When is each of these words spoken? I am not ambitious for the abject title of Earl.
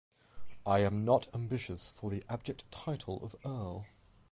I 0.65 0.79
am 0.79 1.05
not 1.05 1.27
ambitious 1.31 1.87
for 1.87 2.09
the 2.09 2.23
abject 2.27 2.63
title 2.71 3.23
of 3.23 3.35
Earl. 3.45 3.85